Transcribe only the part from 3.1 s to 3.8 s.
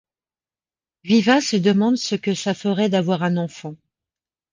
un enfant.